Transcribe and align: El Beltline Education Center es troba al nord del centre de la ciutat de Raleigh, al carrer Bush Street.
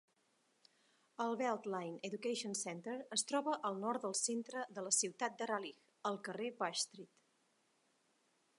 El 1.25 1.35
Beltline 1.41 1.99
Education 2.09 2.57
Center 2.61 2.95
es 3.17 3.25
troba 3.33 3.53
al 3.69 3.77
nord 3.83 4.07
del 4.07 4.17
centre 4.21 4.63
de 4.79 4.85
la 4.89 4.95
ciutat 5.03 5.39
de 5.43 5.49
Raleigh, 5.55 5.79
al 6.11 6.21
carrer 6.29 6.53
Bush 6.63 6.83
Street. 6.87 7.13